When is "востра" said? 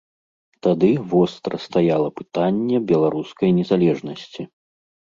1.11-1.55